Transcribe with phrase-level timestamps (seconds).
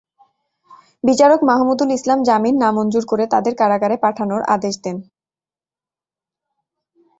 [1.03, 4.97] বিচারক মাহমুদুল ইসলাম জামিন নামঞ্জুর করে তাঁদের কারাগারে পাঠানোর আদেশ দেন।